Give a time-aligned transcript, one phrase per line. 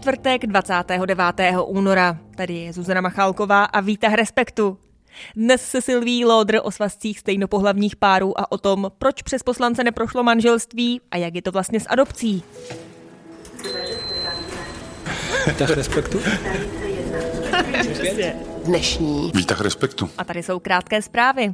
[0.00, 1.24] čtvrtek 29.
[1.66, 2.18] února.
[2.36, 4.78] Tady je Zuzana Machálková a výtah Respektu.
[5.36, 10.22] Dnes se Silví Lodr o svazcích stejnopohlavních párů a o tom, proč přes poslance neprošlo
[10.22, 12.42] manželství a jak je to vlastně s adopcí.
[15.46, 16.20] Výtah Respektu?
[18.64, 19.32] Dnešní.
[19.34, 20.10] Výtah Respektu.
[20.18, 21.52] A tady jsou krátké zprávy.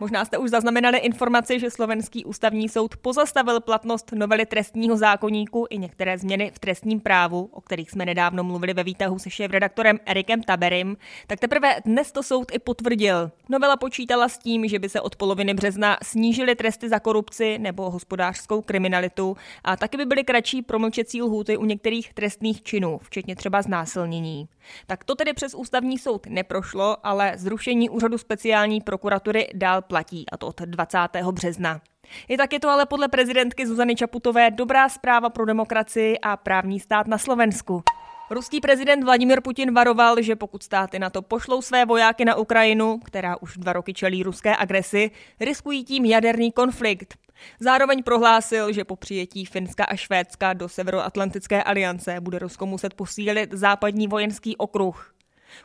[0.00, 5.78] Možná jste už zaznamenali informaci, že slovenský ústavní soud pozastavil platnost novely trestního zákoníku i
[5.78, 10.42] některé změny v trestním právu, o kterých jsme nedávno mluvili ve výtahu se šéf-redaktorem Erikem
[10.42, 10.96] Taberim,
[11.26, 13.30] tak teprve dnes to soud i potvrdil.
[13.48, 17.90] Novela počítala s tím, že by se od poloviny března snížily tresty za korupci nebo
[17.90, 23.62] hospodářskou kriminalitu a taky by byly kratší promlčecí lhůty u některých trestných činů, včetně třeba
[23.62, 24.48] znásilnění.
[24.86, 30.36] Tak to tedy přes ústavní soud neprošlo, ale zrušení úřadu speciální prokuratury dál platí, a
[30.36, 30.98] to od 20.
[31.30, 31.80] března.
[32.28, 36.80] I tak je to ale podle prezidentky Zuzany Čaputové dobrá zpráva pro demokracii a právní
[36.80, 37.82] stát na Slovensku.
[38.30, 42.98] Ruský prezident Vladimir Putin varoval, že pokud státy na to pošlou své vojáky na Ukrajinu,
[42.98, 47.14] která už dva roky čelí ruské agresi, riskují tím jaderný konflikt.
[47.60, 53.52] Zároveň prohlásil, že po přijetí Finska a Švédska do Severoatlantické aliance bude Rusko muset posílit
[53.52, 55.14] západní vojenský okruh.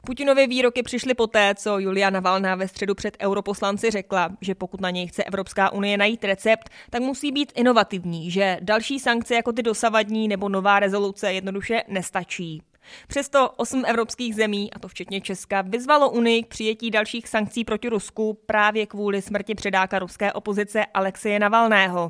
[0.05, 4.89] Putinovy výroky přišly poté, co Julia Navalná ve středu před europoslanci řekla, že pokud na
[4.89, 9.63] něj chce Evropská unie najít recept, tak musí být inovativní, že další sankce jako ty
[9.63, 12.61] dosavadní nebo nová rezoluce jednoduše nestačí.
[13.07, 17.89] Přesto osm evropských zemí, a to včetně Česka, vyzvalo Unii k přijetí dalších sankcí proti
[17.89, 22.09] Rusku právě kvůli smrti předáka ruské opozice Alexeje Navalného.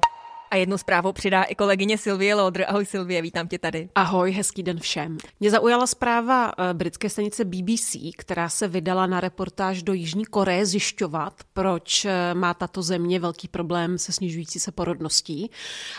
[0.52, 2.64] A jednu zprávu přidá i kolegyně Silvie Lodr.
[2.68, 3.90] Ahoj Silvie, vítám tě tady.
[3.96, 5.18] Ahoj, hezký den všem.
[5.40, 10.66] Mě zaujala zpráva eh, britské stanice BBC, která se vydala na reportáž do Jižní Koreje
[10.66, 15.52] zjišťovat, proč eh, má tato země velký problém se snižující se porodností.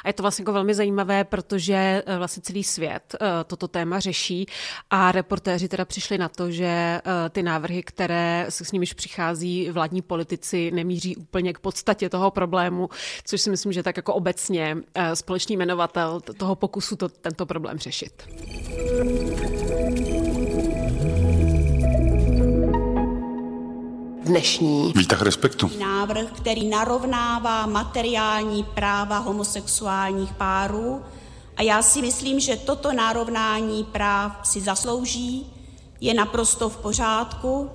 [0.04, 3.16] A je to vlastně jako velmi zajímavé, protože eh, vlastně celý svět
[3.46, 4.46] toto téma řeší
[4.90, 7.00] a reportéři teda přišli na to, že
[7.30, 12.88] ty návrhy, které s nimiž přichází vládní politici, nemíří úplně k podstatě toho problému,
[13.24, 17.46] což si myslím, že tak jako obecně obecně eh, společný jmenovatel toho pokusu to, tento
[17.46, 18.12] problém řešit.
[24.24, 25.70] Dnešní výtah respektu.
[25.78, 31.02] Návrh, který narovnává materiální práva homosexuálních párů
[31.56, 35.52] a já si myslím, že toto narovnání práv si zaslouží,
[36.00, 37.70] je naprosto v pořádku.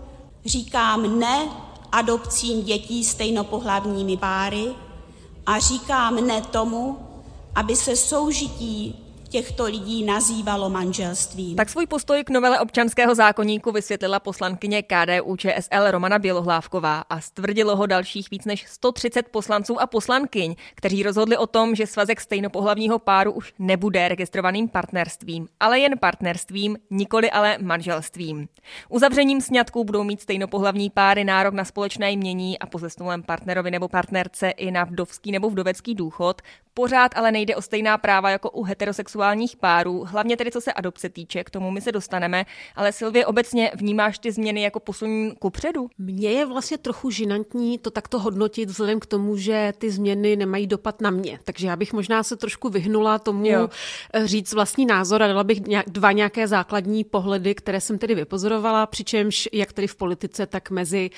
[0.46, 1.50] Říkám ne
[1.92, 4.76] adopcím dětí stejnopohlavními páry,
[5.46, 6.98] a říkám ne tomu,
[7.56, 9.01] aby se soužití
[9.32, 11.56] těchto lidí nazývalo manželstvím.
[11.56, 17.76] Tak svůj postoj k novele občanského zákoníku vysvětlila poslankyně KDU ČSL Romana Bělohlávková a stvrdilo
[17.76, 23.00] ho dalších víc než 130 poslanců a poslankyň, kteří rozhodli o tom, že svazek stejnopohlavního
[23.00, 28.48] páru už nebude registrovaným partnerstvím, ale jen partnerstvím, nikoli ale manželstvím.
[28.90, 33.88] Uzavřením sňatků budou mít stejnopohlavní páry nárok na společné jmění a po zesnulém partnerovi nebo
[33.88, 36.42] partnerce i na vdovský nebo vdovecký důchod.
[36.74, 40.74] Pořád ale nejde o stejná práva jako u heterosexuálních homosexuálních párů, hlavně tedy co se
[40.74, 42.46] adopce týče, k tomu my se dostaneme,
[42.76, 45.90] ale Silvě obecně vnímáš ty změny jako posun kupředu?
[45.98, 50.68] Mně je vlastně trochu žinantní to takto hodnotit vzhledem k tomu, že ty změny nemají
[50.68, 51.40] dopad na mě.
[51.44, 53.70] Takže já bych možná se trošku vyhnula tomu jo.
[54.26, 59.50] Říct vlastní názor a dala bych dva nějaké základní pohledy, které jsem tedy vypozorovala, přičemž
[59.54, 61.10] jak tedy v politice, tak mezi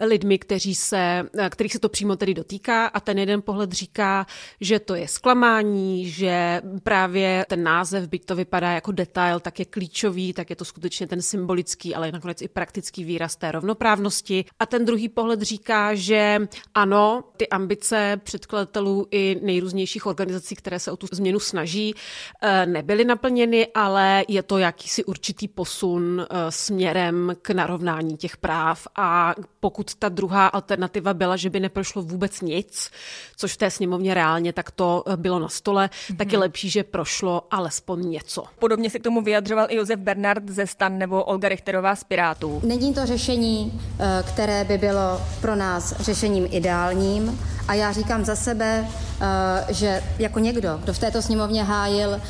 [0.00, 4.26] lidmi, kteří se, kterých se to přímo tedy dotýká a ten jeden pohled říká,
[4.60, 9.64] že to je zklamání, že právě ten název, byť to vypadá jako detail, tak je
[9.64, 14.44] klíčový, tak je to skutečně ten symbolický, ale nakonec i praktický výraz té rovnoprávnosti.
[14.58, 20.90] A ten druhý pohled říká, že ano, ty ambice předkladatelů i nejrůznějších organizací, které se
[20.90, 21.94] o tu změnu snaží,
[22.42, 28.86] eh, nebyly naplněny, ale je to jakýsi určitý posun eh, směrem k narovnání těch práv.
[28.96, 32.90] A pokud ta druhá alternativa byla, že by neprošlo vůbec nic,
[33.36, 36.16] což v té sněmovně reálně tak to eh, bylo na stole, mm-hmm.
[36.16, 36.42] tak je mhm.
[36.42, 38.44] lepší, že prošlo alespoň něco.
[38.58, 42.60] Podobně se k tomu vyjadřoval i Josef Bernard ze Stan nebo Olga Richterová z Pirátů.
[42.64, 48.36] Není to řešení, eh, které by bylo pro nás řešením ideálním a já říkám za
[48.36, 48.88] sebe,
[49.20, 52.20] eh, že jako někdo, kdo v této sněmovně hájil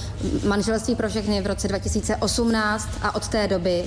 [0.47, 3.85] manželství pro všechny v roce 2018 a od té doby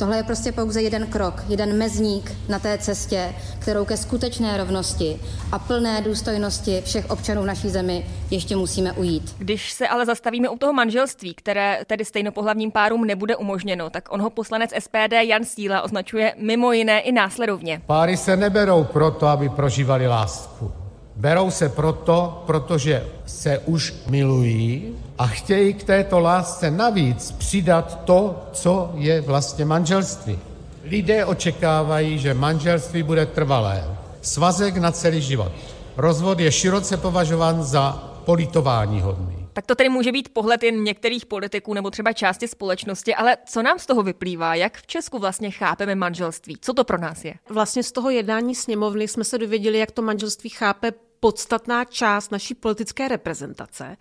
[0.00, 5.20] Tohle je prostě pouze jeden krok, jeden mezník na té cestě, kterou ke skutečné rovnosti
[5.52, 9.34] a plné důstojnosti všech občanů v naší zemi ještě musíme ujít.
[9.38, 14.22] Když se ale zastavíme u toho manželství, které tedy stejnopohlavním párům nebude umožněno, tak on
[14.22, 17.82] ho poslanec SPD Jan Stíla označuje mimo jiné i následovně.
[17.86, 20.72] Páry se neberou proto, aby prožívali lásku.
[21.20, 28.42] Berou se proto, protože se už milují a chtějí k této lásce navíc přidat to,
[28.52, 30.38] co je vlastně manželství.
[30.84, 33.84] Lidé očekávají, že manželství bude trvalé,
[34.22, 35.52] svazek na celý život.
[35.96, 37.92] Rozvod je široce považován za
[38.24, 39.46] politování hodný.
[39.52, 43.62] Tak to tedy může být pohled jen některých politiků nebo třeba části společnosti, ale co
[43.62, 44.54] nám z toho vyplývá?
[44.54, 46.56] Jak v Česku vlastně chápeme manželství?
[46.60, 47.34] Co to pro nás je?
[47.48, 52.54] Vlastně z toho jednání sněmovny jsme se dověděli, jak to manželství chápe podstatná část naší
[52.54, 53.96] politické reprezentace.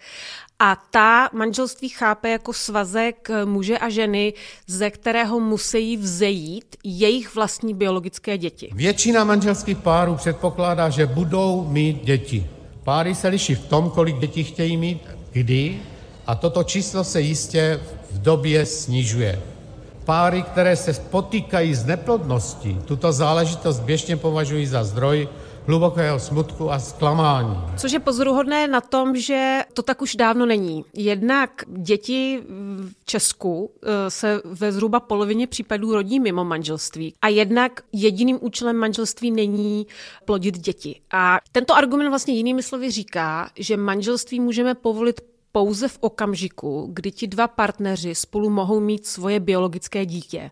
[0.60, 4.34] A ta manželství chápe jako svazek muže a ženy,
[4.68, 8.70] ze kterého musí vzejít jejich vlastní biologické děti.
[8.74, 12.48] Většina manželských párů předpokládá, že budou mít děti.
[12.84, 15.02] Páry se liší v tom, kolik dětí chtějí mít,
[15.32, 15.80] kdy,
[16.28, 17.80] a toto číslo se jistě
[18.12, 19.42] v době snižuje.
[20.06, 25.30] Páry, které se potýkají s neplodností, tuto záležitost běžně považují za zdroj
[25.70, 27.58] hlubokého smutku a zklamání.
[27.78, 30.86] Což je pozoruhodné na tom, že to tak už dávno není.
[30.94, 32.44] Jednak děti
[32.80, 37.14] v Česku eh, se ve zhruba polovině případů rodí mimo manželství.
[37.22, 39.88] A jednak jediným účelem manželství není
[40.26, 41.02] plodit děti.
[41.12, 47.12] A tento argument vlastně jinými slovy říká, že manželství můžeme povolit pouze v okamžiku, kdy
[47.12, 50.52] ti dva partneři spolu mohou mít svoje biologické dítě.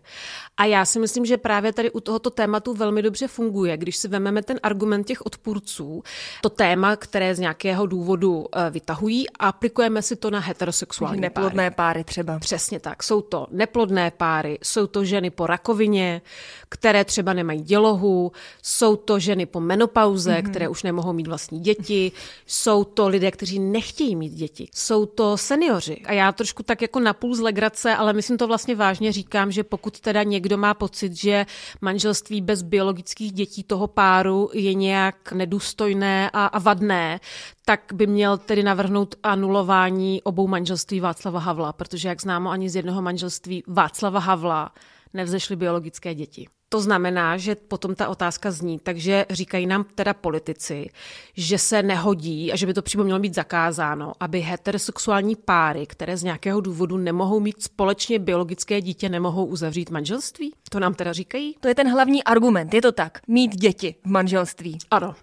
[0.56, 4.08] A já si myslím, že právě tady u tohoto tématu velmi dobře funguje, když si
[4.08, 6.02] vezmeme ten argument těch odpůrců,
[6.42, 11.70] to téma, které z nějakého důvodu eh, vytahují a aplikujeme si to na heterosexuální Neplodné
[11.70, 11.74] páry.
[11.74, 12.38] páry třeba.
[12.38, 13.02] Přesně tak.
[13.02, 16.22] Jsou to neplodné páry, jsou to ženy po rakovině,
[16.68, 20.50] které třeba nemají dělohu, jsou to ženy po menopauze, mm-hmm.
[20.50, 22.12] které už nemohou mít vlastní děti,
[22.46, 26.02] jsou to lidé, kteří nechtějí mít děti, jsou to seniori.
[26.06, 29.64] A já trošku tak jako napůl z legrace, ale myslím to vlastně vážně říkám, že
[29.64, 31.46] pokud teda někdo má pocit, že
[31.80, 37.20] manželství bez biologických dětí toho páru je nějak nedůstojné a, a vadné,
[37.64, 42.76] tak by měl tedy navrhnout anulování obou manželství Václava Havla, protože jak známo ani z
[42.76, 44.72] jednoho manželství Václava Havla
[45.14, 46.48] nevzešly biologické děti.
[46.68, 50.90] To znamená, že potom ta otázka zní, takže říkají nám teda politici,
[51.36, 56.16] že se nehodí a že by to přímo mělo být zakázáno, aby heterosexuální páry, které
[56.16, 60.52] z nějakého důvodu nemohou mít společně biologické dítě, nemohou uzavřít manželství?
[60.70, 61.56] To nám teda říkají?
[61.60, 63.18] To je ten hlavní argument, je to tak.
[63.28, 64.78] Mít děti v manželství.
[64.90, 65.14] Ano.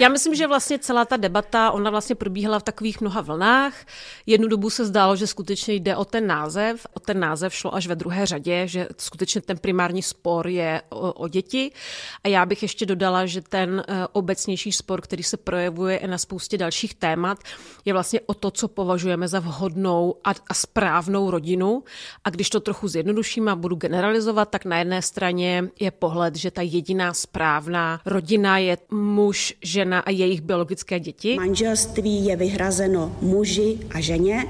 [0.00, 3.74] Já myslím, že vlastně celá ta debata, ona vlastně probíhala v takových mnoha vlnách.
[4.26, 6.86] Jednu dobu se zdálo, že skutečně jde o ten název.
[6.94, 11.12] O ten název šlo až ve druhé řadě, že skutečně ten primární spor je o,
[11.12, 11.72] o děti.
[12.24, 16.18] A já bych ještě dodala, že ten uh, obecnější spor, který se projevuje i na
[16.18, 17.38] spoustě dalších témat,
[17.84, 21.84] je vlastně o to, co považujeme za vhodnou a, a správnou rodinu.
[22.24, 26.50] A když to trochu zjednoduším a budu generalizovat, tak na jedné straně je pohled, že
[26.50, 31.36] ta jediná správná rodina je muž, žena a jejich biologické děti.
[31.36, 34.44] Manželství je vyhrazeno muži a ženě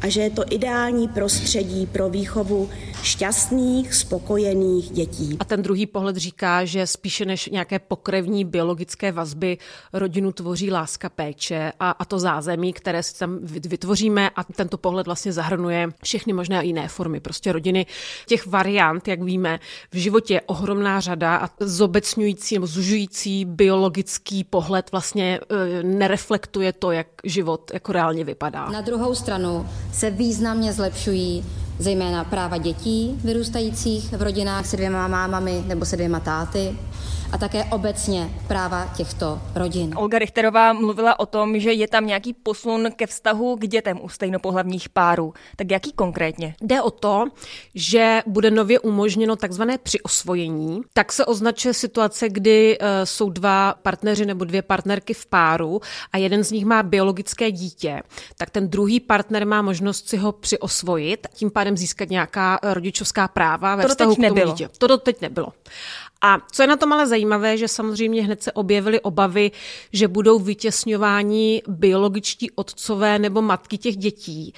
[0.00, 2.70] a že je to ideální prostředí pro výchovu
[3.02, 5.36] šťastných, spokojených dětí.
[5.40, 9.58] A ten druhý pohled říká, že spíše než nějaké pokrevní biologické vazby
[9.92, 15.06] rodinu tvoří láska péče a, a to zázemí, které si tam vytvoříme a tento pohled
[15.06, 17.20] vlastně zahrnuje všechny možné jiné formy.
[17.20, 17.86] Prostě rodiny
[18.26, 19.60] těch variant, jak víme,
[19.92, 26.90] v životě je ohromná řada a zobecňující nebo zužující biologický pohled vlastně e, nereflektuje to,
[26.90, 28.70] jak život jako reálně vypadá.
[28.70, 31.44] Na druhou stranu se významně zlepšují
[31.78, 36.76] zejména práva dětí vyrůstajících v rodinách se dvěma mámami nebo se dvěma táty
[37.32, 39.94] a také obecně práva těchto rodin.
[39.96, 44.08] Olga Richterová mluvila o tom, že je tam nějaký posun ke vztahu k dětem u
[44.08, 45.34] stejnopohlavních párů.
[45.56, 46.54] Tak jaký konkrétně?
[46.60, 47.24] Jde o to,
[47.74, 50.80] že bude nově umožněno takzvané přiosvojení.
[50.92, 55.80] Tak se označuje situace, kdy uh, jsou dva partneři nebo dvě partnerky v páru
[56.12, 58.02] a jeden z nich má biologické dítě.
[58.36, 63.76] Tak ten druhý partner má možnost si ho přiosvojit, tím pádem získat nějaká rodičovská práva
[63.76, 64.52] ve to vztahu k tomu nebylo.
[64.52, 64.68] dítě.
[64.78, 65.48] To doteď nebylo.
[66.20, 69.50] A co je na tom ale zajímavé, že samozřejmě hned se objevily obavy,
[69.92, 74.54] že budou vytěsňováni biologičtí otcové nebo matky těch dětí.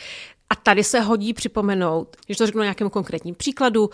[0.52, 3.90] A tady se hodí připomenout, když to řeknu na nějakém konkrétním příkladu,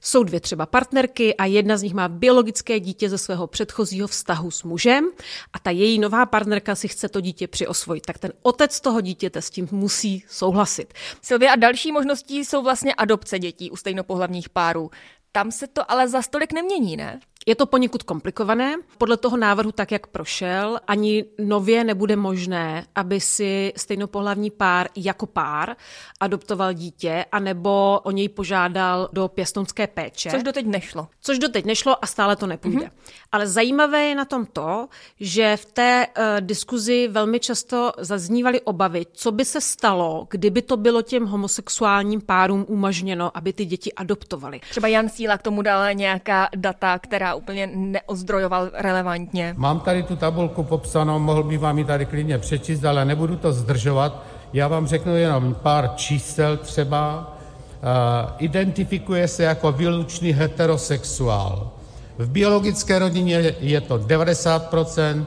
[0.00, 4.50] jsou dvě třeba partnerky a jedna z nich má biologické dítě ze svého předchozího vztahu
[4.50, 5.10] s mužem
[5.52, 8.06] a ta její nová partnerka si chce to dítě přiosvojit.
[8.06, 10.94] Tak ten otec toho dítěte s tím musí souhlasit.
[11.22, 14.90] Silvia, a další možností jsou vlastně adopce dětí u stejnopohlavních párů.
[15.32, 17.20] Tam se to ale za stolik nemění, ne?
[17.46, 18.76] Je to poněkud komplikované.
[18.98, 25.26] Podle toho návrhu, tak jak prošel, ani nově nebude možné, aby si stejnopohlavní pár jako
[25.26, 25.76] pár
[26.20, 30.30] adoptoval dítě, anebo o něj požádal do pěstounské péče.
[30.30, 31.08] Což doteď nešlo.
[31.20, 32.86] Což doteď nešlo a stále to nepůjde.
[32.86, 33.20] Mm-hmm.
[33.32, 34.88] Ale zajímavé je na tom to,
[35.20, 40.76] že v té uh, diskuzi velmi často zaznívaly obavy, co by se stalo, kdyby to
[40.76, 44.60] bylo těm homosexuálním párům umožněno, aby ty děti adoptovali.
[44.70, 49.54] Třeba Jan Síla k tomu dala nějaká data, která úplně neozdrojoval relevantně.
[49.56, 53.52] Mám tady tu tabulku popsanou, mohl bych vám ji tady klidně přečíst, ale nebudu to
[53.52, 54.24] zdržovat.
[54.52, 57.32] Já vám řeknu jenom pár čísel třeba.
[57.80, 61.70] Uh, identifikuje se jako výlučný heterosexuál.
[62.18, 65.26] V biologické rodině je to 90%,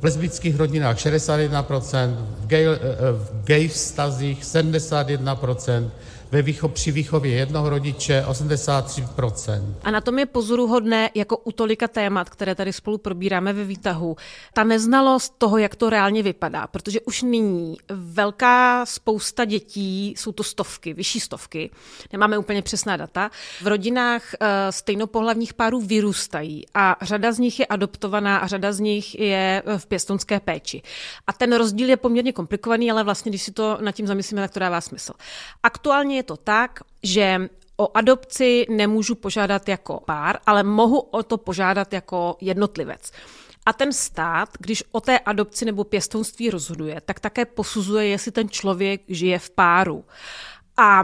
[0.00, 2.78] v lesbických rodinách 61%, v gay, eh,
[3.12, 5.90] v gay vztazích 71%, ve výcho,
[6.72, 9.74] při výchově jednoho rodiče 83%.
[9.82, 14.16] A na tom je pozoruhodné, jako u tolika témat, které tady spolu probíráme ve výtahu,
[14.54, 20.42] ta neznalost toho, jak to reálně vypadá, protože už nyní velká spousta dětí, jsou to
[20.42, 21.70] stovky, vyšší stovky,
[22.12, 23.30] nemáme úplně přesná data,
[23.62, 28.80] v rodinách uh, stejnopohlavních párů vyrůstají a řada z nich je adoptovaná a řada z
[28.80, 30.82] nich je v pěstonské péči.
[31.26, 34.50] A ten rozdíl je poměrně komplikovaný, ale vlastně, když si to nad tím zamyslíme, tak
[34.50, 35.12] to dává smysl.
[35.62, 41.38] Aktuálně je to tak, že o adopci nemůžu požádat jako pár, ale mohu o to
[41.38, 43.12] požádat jako jednotlivec.
[43.66, 48.48] A ten stát, když o té adopci nebo pěstounství rozhoduje, tak také posuzuje, jestli ten
[48.48, 50.04] člověk žije v páru.
[50.76, 51.02] A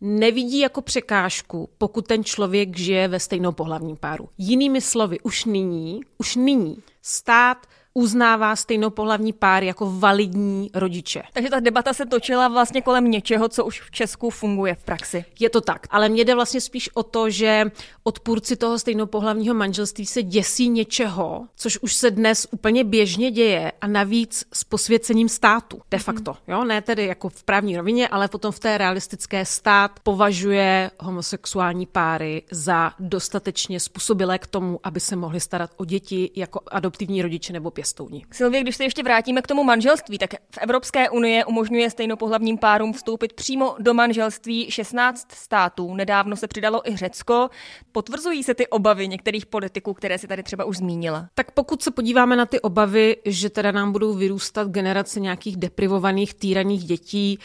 [0.00, 4.28] nevidí jako překážku, pokud ten člověk žije ve stejnou pohlavním páru.
[4.38, 7.66] Jinými slovy, už nyní, už nyní stát
[7.98, 11.22] uznává stejnopohlavní pár jako validní rodiče.
[11.32, 15.24] Takže ta debata se točila vlastně kolem něčeho, co už v Česku funguje v praxi.
[15.40, 17.70] Je to tak, ale mě jde vlastně spíš o to, že
[18.02, 23.86] odpůrci toho stejnopohlavního manželství se děsí něčeho, což už se dnes úplně běžně děje a
[23.86, 26.30] navíc s posvěcením státu de facto.
[26.30, 26.54] Mm.
[26.54, 26.64] Jo?
[26.64, 32.42] Ne tedy jako v právní rovině, ale potom v té realistické stát považuje homosexuální páry
[32.50, 37.70] za dostatečně způsobilé k tomu, aby se mohli starat o děti jako adoptivní rodiče nebo
[37.70, 38.24] pěstouni pěstouni.
[38.32, 42.92] Silvě, když se ještě vrátíme k tomu manželství, tak v Evropské unii umožňuje stejnopohlavním párům
[42.92, 45.94] vstoupit přímo do manželství 16 států.
[45.94, 47.48] Nedávno se přidalo i Řecko.
[47.92, 51.28] Potvrzují se ty obavy některých politiků, které si tady třeba už zmínila?
[51.34, 56.34] Tak pokud se podíváme na ty obavy, že teda nám budou vyrůstat generace nějakých deprivovaných,
[56.34, 57.38] týraných dětí,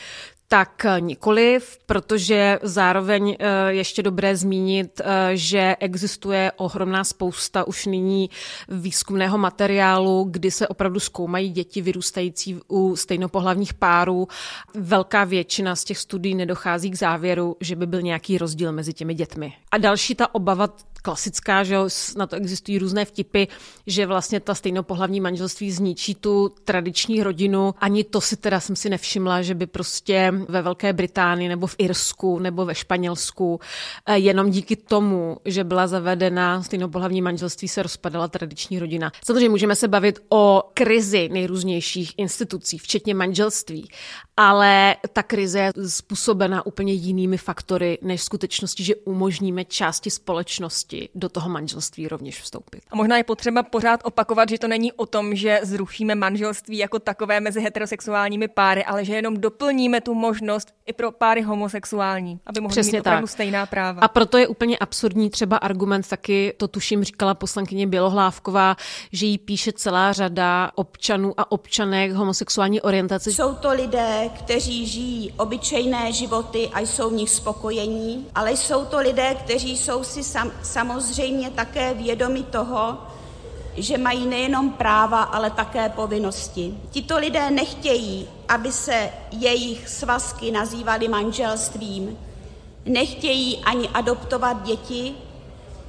[0.53, 8.29] tak nikoliv, protože zároveň eh, ještě dobré zmínit, eh, že existuje ohromná spousta už nyní
[8.69, 14.27] výzkumného materiálu, kdy se opravdu zkoumají děti vyrůstající u stejnopohlavních párů.
[14.75, 19.13] Velká většina z těch studií nedochází k závěru, že by byl nějaký rozdíl mezi těmi
[19.13, 19.53] dětmi.
[19.72, 20.67] A další ta obava
[21.03, 21.77] klasická, že
[22.17, 23.43] na to existují různé vtipy,
[23.88, 27.75] že vlastně ta stejnopohlavní manželství zničí tu tradiční rodinu.
[27.79, 31.75] Ani to si teda jsem si nevšimla, že by prostě ve Velké Británii nebo v
[31.77, 33.60] Irsku nebo ve Španělsku
[34.05, 39.12] eh, jenom díky tomu, že byla zavedena stejnopohlavní manželství, se rozpadala tradiční rodina.
[39.25, 43.89] Samozřejmě můžeme se bavit o krizi nejrůznějších institucí, včetně manželství,
[44.38, 51.29] ale ta krize je způsobena úplně jinými faktory než skutečnosti, že umožníme části společnosti do
[51.29, 52.81] toho manželství rovněž vstoupit.
[52.91, 57.00] A možná je potřeba pořád opakovat, že to není o tom, že zrušíme manželství jako
[57.00, 62.62] takové mezi heterosexuálními páry, ale že jenom doplníme tu možnost i pro páry homosexuální, aby
[62.62, 63.31] mohli Přesně mít opravdu tak.
[63.31, 64.01] stejná práva.
[64.01, 68.75] A proto je úplně absurdní třeba argument, taky to tuším říkala poslankyně Bělohlávková,
[69.12, 73.31] že jí píše celá řada občanů a občanek homosexuální orientace.
[73.31, 78.97] Jsou to lidé, kteří žijí obyčejné životy a jsou v nich spokojení, ale jsou to
[79.00, 80.51] lidé, kteří jsou si sam,
[80.84, 82.98] samozřejmě také vědomi toho,
[83.78, 86.78] že mají nejenom práva, ale také povinnosti.
[86.92, 92.18] Tito lidé nechtějí, aby se jejich svazky nazývaly manželstvím,
[92.86, 95.16] nechtějí ani adoptovat děti,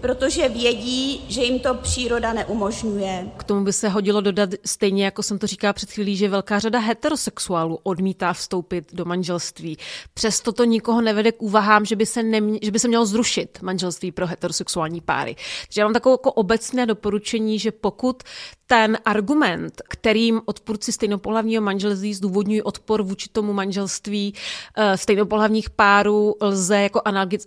[0.05, 3.27] protože vědí, že jim to příroda neumožňuje.
[3.37, 6.59] K tomu by se hodilo dodat stejně, jako jsem to říkala před chvílí, že velká
[6.59, 9.79] řada heterosexuálů odmítá vstoupit do manželství.
[10.15, 13.59] Přesto to nikoho nevede k úvahám, že by se, nemě, že by se mělo zrušit
[13.63, 15.37] manželství pro heterosexuální páry.
[15.67, 18.23] Takže já mám takové jako obecné doporučení, že pokud
[18.67, 24.35] ten argument, kterým odpůrci stejnopohlavního manželství zdůvodňují odpor vůči tomu manželství
[24.77, 27.01] eh, stejnopohlavních párů, lze jako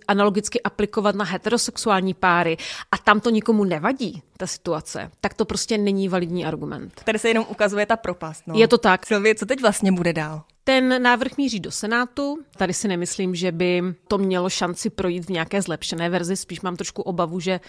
[0.08, 2.47] analogicky aplikovat na heterosexuální páry
[2.92, 7.00] a tam to nikomu nevadí, ta situace, tak to prostě není validní argument.
[7.04, 8.42] Tady se jenom ukazuje ta propast.
[8.46, 8.54] No.
[8.58, 9.06] Je to tak.
[9.06, 10.42] Silvie, co teď vlastně bude dál?
[10.64, 12.38] Ten návrh míří do Senátu.
[12.56, 16.36] Tady si nemyslím, že by to mělo šanci projít v nějaké zlepšené verzi.
[16.36, 17.60] Spíš mám trošku obavu, že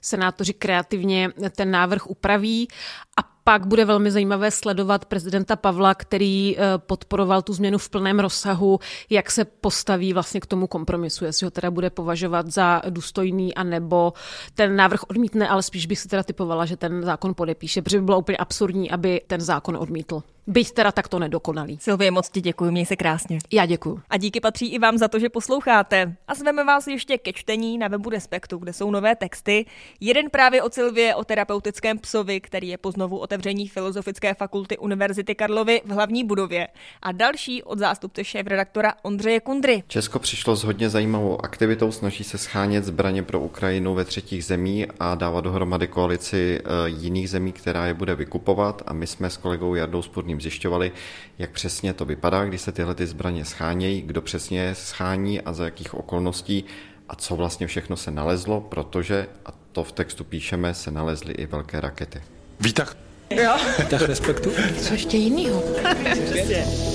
[0.00, 2.68] senátoři kreativně ten návrh upraví
[3.16, 8.20] a pak bude velmi zajímavé sledovat prezidenta Pavla, který eh, podporoval tu změnu v plném
[8.20, 8.78] rozsahu,
[9.10, 14.12] jak se postaví vlastně k tomu kompromisu, jestli ho teda bude považovat za důstojný, anebo
[14.54, 18.04] ten návrh odmítne, ale spíš bych si teda typovala, že ten zákon podepíše, protože by
[18.04, 20.22] bylo úplně absurdní, aby ten zákon odmítl.
[20.50, 21.78] Byť teda takto nedokonalý.
[21.78, 23.38] Silvie, moc ti děkuji, měj se krásně.
[23.52, 24.00] Já děkuji.
[24.10, 26.16] A díky patří i vám za to, že posloucháte.
[26.28, 29.66] A zveme vás ještě ke čtení na webu Respektu, kde jsou nové texty.
[30.00, 35.34] Jeden právě od Silvie o terapeutickém psovi, který je po znovu otevření Filozofické fakulty Univerzity
[35.34, 36.68] Karlovy v hlavní budově.
[37.02, 39.82] A další od zástupce šéf-redaktora Ondřeje Kundry.
[39.88, 44.86] Česko přišlo s hodně zajímavou aktivitou, snaží se schánět zbraně pro Ukrajinu ve třetích zemí
[45.00, 48.82] a dávat dohromady koalici eh, jiných zemí, která je bude vykupovat.
[48.86, 50.92] A my jsme s kolegou Jardou Spurným zjišťovali,
[51.38, 55.52] jak přesně to vypadá, když se tyhle ty zbraně schánějí, kdo přesně je schání a
[55.52, 56.64] za jakých okolností
[57.08, 61.46] a co vlastně všechno se nalezlo, protože, a to v textu píšeme, se nalezly i
[61.46, 62.22] velké rakety.
[62.60, 62.96] Výtah.
[63.30, 63.56] Jo.
[63.78, 64.50] Výtah respektu.
[64.82, 65.62] Co ještě jinýho?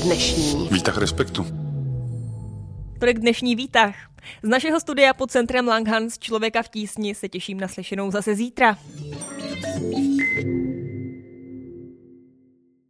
[0.04, 0.70] Dnešní.
[0.72, 1.46] Výtah respektu.
[3.00, 3.96] Tolik dnešní výtah.
[4.44, 8.78] Z našeho studia pod centrem Langhans Člověka v tísni se těším na slyšenou zase zítra.